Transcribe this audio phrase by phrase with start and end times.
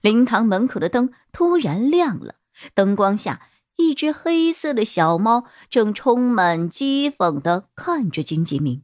[0.00, 2.36] 灵堂门口的灯突然亮了，
[2.74, 8.82] 灯光下，一只黑色的小猫正充满讥讽的看着金吉明。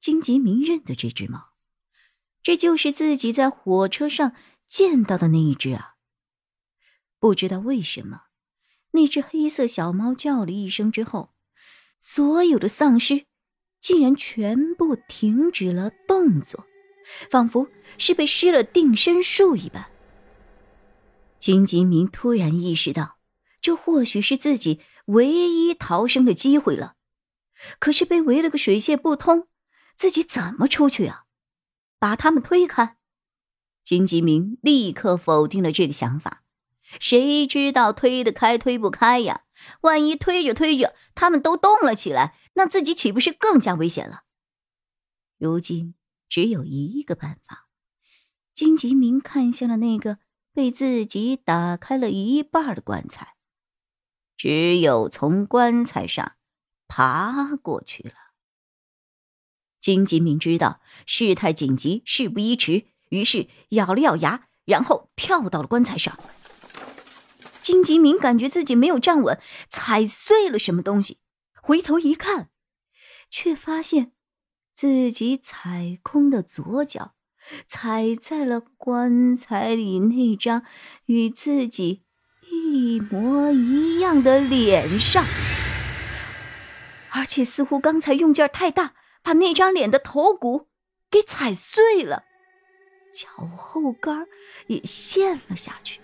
[0.00, 1.48] 金吉明认得这只猫，
[2.42, 4.32] 这就是自己在火车上
[4.66, 5.96] 见到的那一只啊。
[7.18, 8.26] 不知道为什么，
[8.92, 11.34] 那只黑色小猫叫了一声之后，
[11.98, 13.26] 所有的丧尸
[13.80, 16.67] 竟然全部停止了动作。
[17.30, 19.90] 仿佛是被施了定身术一般。
[21.38, 23.18] 金吉明突然意识到，
[23.60, 26.94] 这或许是自己唯一逃生的机会了。
[27.78, 29.48] 可是被围了个水泄不通，
[29.96, 31.24] 自己怎么出去啊？
[31.98, 32.96] 把他们推开？
[33.82, 36.44] 金吉明立刻否定了这个想法。
[37.00, 39.42] 谁知道推得开推不开呀？
[39.82, 44.22] 万一推着推着他们都动了起来，那自己岂不是更加危险了？
[45.38, 45.94] 如今。
[46.28, 47.68] 只有一个办法，
[48.52, 50.18] 金吉明看向了那个
[50.52, 53.34] 被自己打开了一半的棺材，
[54.36, 56.36] 只有从棺材上
[56.86, 58.14] 爬过去了。
[59.80, 66.18] 金吉明知道事态紧急，事不宜迟，于是咬了咬牙，然后跳到了棺材上。
[67.62, 71.20] 金吉明感觉自己没有站稳，踩碎了什么东西，
[71.62, 72.50] 回头一看，
[73.30, 74.12] 却发现。
[74.78, 77.16] 自己踩空的左脚，
[77.66, 80.62] 踩在了棺材里那张
[81.06, 82.04] 与自己
[82.48, 85.24] 一模一样的脸上，
[87.10, 88.94] 而且似乎刚才用劲太大，
[89.24, 90.68] 把那张脸的头骨
[91.10, 92.22] 给踩碎了，
[93.12, 94.28] 脚后跟
[94.68, 96.00] 也陷了下去。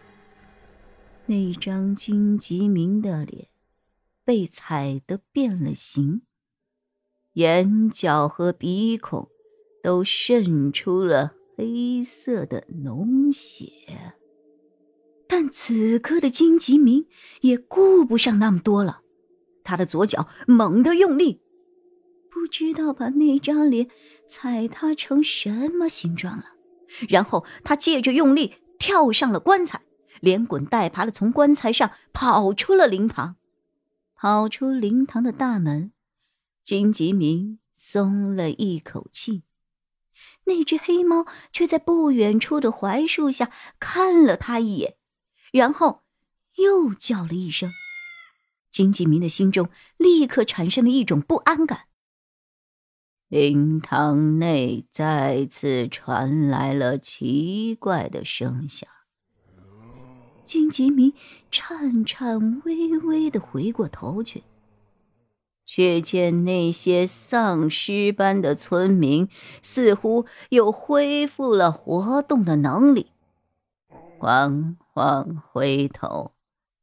[1.26, 3.46] 那张金吉明的脸
[4.24, 6.22] 被踩得变了形。
[7.34, 9.28] 眼角和鼻孔
[9.82, 14.14] 都渗出了黑色的脓血，
[15.26, 17.06] 但此刻的金吉明
[17.40, 19.00] 也顾不上那么多了，
[19.64, 21.40] 他的左脚猛地用力，
[22.30, 23.88] 不知道把那张脸
[24.28, 26.44] 踩塌成什么形状了。
[27.08, 29.82] 然后他借着用力跳上了棺材，
[30.20, 33.34] 连滚带爬的从棺材上跑出了灵堂，
[34.14, 35.90] 跑出灵堂的大门。
[36.64, 39.42] 金吉明松了一口气，
[40.44, 44.96] 那只黑猫却在不远处的槐树下看了他一眼，
[45.52, 46.04] 然后
[46.56, 47.70] 又叫了一声。
[48.70, 51.88] 金吉明的心中立刻产生了一种不安感。
[53.28, 58.88] 灵堂内再次传来了奇怪的声响。
[60.44, 61.12] 金吉明
[61.50, 64.42] 颤颤巍巍的回过头去。
[65.66, 69.28] 却见那些丧尸般的村民
[69.62, 73.12] 似乎又恢复了活动的能力，
[73.88, 76.32] 缓缓回头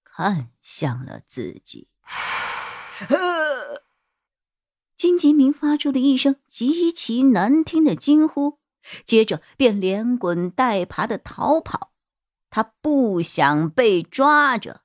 [0.04, 1.88] 看向了自己。
[4.96, 8.60] 金吉明发出了一声极其难听的惊呼，
[9.04, 11.92] 接着便连滚带爬的逃跑。
[12.52, 14.81] 他不想被抓着。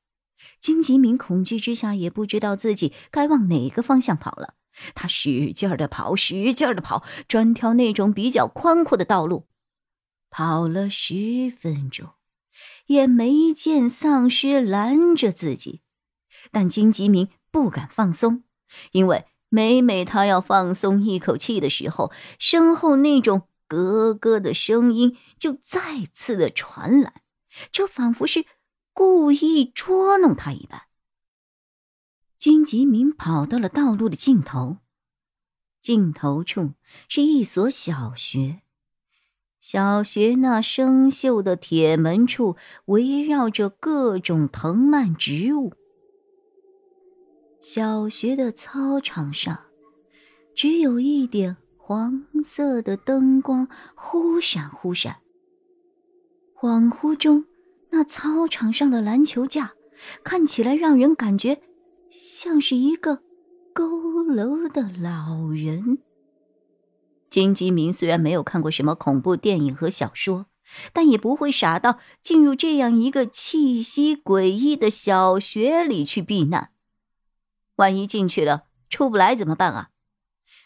[0.58, 4.54] 金吉明恐惧之下，也不知道自己该往哪个方向跑了。
[4.94, 9.46] 他使劲的跑，使劲的跑，专挑那种比较宽阔的道路。
[10.28, 12.10] 跑了十分钟，
[12.86, 15.80] 也没见丧尸拦着自己。
[16.50, 18.44] 但金吉明不敢放松，
[18.92, 27.22] 因为每每他要放松一口气的时候，身后那种咯咯的声音就再次的传来，
[27.72, 28.44] 这仿佛是。
[28.96, 30.84] 故意捉弄他一般。
[32.38, 34.78] 金吉明跑到了道路的尽头，
[35.82, 36.72] 尽头处
[37.06, 38.62] 是一所小学。
[39.60, 42.56] 小学那生锈的铁门处
[42.86, 45.74] 围绕着各种藤蔓植物。
[47.60, 49.64] 小学的操场上，
[50.54, 55.18] 只有一点黄色的灯光忽闪忽闪。
[56.58, 57.44] 恍惚中。
[57.96, 59.72] 那操场上的篮球架
[60.22, 61.62] 看起来让人感觉
[62.10, 63.22] 像是一个
[63.74, 65.96] 佝偻的老人。
[67.30, 70.44] 金吉明虽然没有看过什么恐怖电影和小说，
[70.92, 76.72] 但也不会傻到进入这样一个气息诡异的小学里去避难。
[77.76, 79.88] 万一进去了出不来怎么办啊？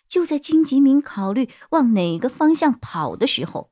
[0.09, 3.71] 就在金吉明考虑往哪个方向跑的时候，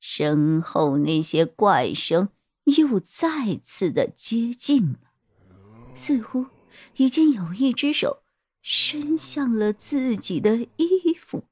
[0.00, 2.30] 身后那些怪声
[2.64, 4.98] 又再次的接近了，
[5.94, 6.46] 似乎
[6.96, 8.22] 已经有一只手
[8.62, 11.44] 伸向了自己的衣服。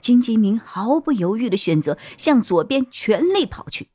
[0.00, 3.90] 金吉明毫不犹豫的选择向左边全力跑去。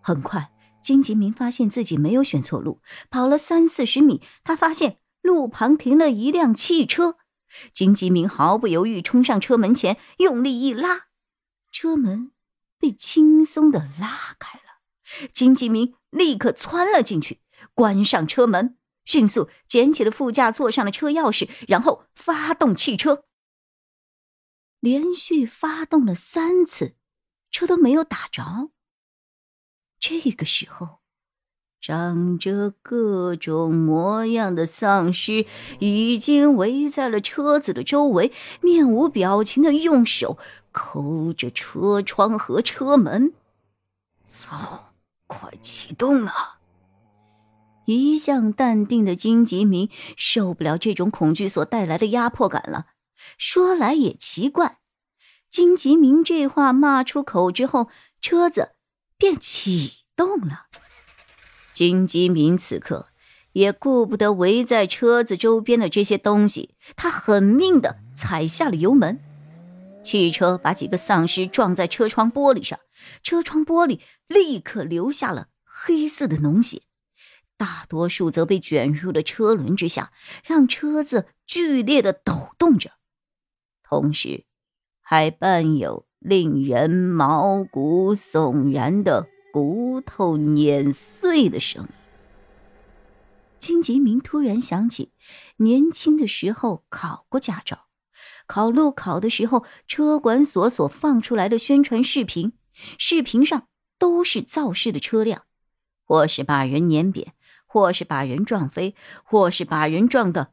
[0.00, 0.52] 很快，
[0.82, 7.16] 金吉明发现自己没有选错路，跑了三四十米，他发现路旁停了一辆汽车。
[7.72, 11.08] 金吉明毫不犹豫冲上车门前，用力一拉，
[11.70, 12.32] 车门。
[12.78, 14.71] 被轻松的拉开了，
[15.32, 17.40] 金吉明立刻窜了进去，
[17.74, 23.24] 关上车门，迅速捡起了副驾座上的车钥匙，然后发动汽车。
[24.80, 26.96] 连续发动了三次，
[27.50, 28.70] 车都没有打着。
[30.00, 30.98] 这个时候，
[31.80, 35.46] 长着各种模样的丧尸
[35.78, 40.38] 已经围在了车子的周围，面无表情的用手。
[40.72, 43.34] 抠着车窗和车门，
[44.24, 44.91] 操！
[45.32, 46.58] 快启动啊！
[47.84, 52.86] 一向淡定的金吉明受不了这种恐惧所带来的压迫感了。
[53.38, 54.78] 说来也奇怪，
[55.50, 57.88] 金吉明这话骂出口之后，
[58.20, 58.70] 车子
[59.18, 60.66] 便启动了。
[61.74, 63.08] 金吉明此刻
[63.52, 69.20] 也顾不得围在车子周边的这些东西，他狠命的踩下了油门。
[70.02, 72.78] 汽车把几个丧尸撞在车窗玻璃上，
[73.22, 76.82] 车窗玻璃立刻留下了黑色的脓血，
[77.56, 80.12] 大多数则被卷入了车轮之下，
[80.44, 82.90] 让车子剧烈的抖动着，
[83.82, 84.44] 同时
[85.00, 91.88] 还伴有令人毛骨悚然的骨头碾碎的声音。
[93.58, 95.12] 金吉明突然想起，
[95.58, 97.86] 年轻的时候考过驾照。
[98.46, 102.52] 考路考的时候，车管所所放出来的宣传视频，
[102.98, 103.68] 视频上
[103.98, 105.44] 都是肇事的车辆，
[106.04, 107.34] 或是把人碾扁，
[107.66, 108.94] 或是把人撞飞，
[109.24, 110.52] 或是把人撞得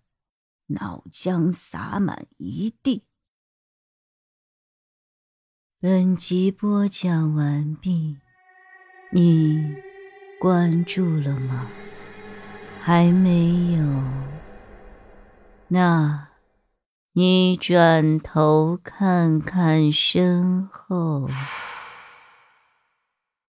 [0.67, 3.03] 脑浆洒满一地。
[5.81, 8.17] 本集播讲完毕，
[9.11, 9.75] 你
[10.39, 11.67] 关注了吗？
[12.81, 14.03] 还没有？
[15.67, 16.28] 那。
[17.19, 21.27] 你转头看看身后。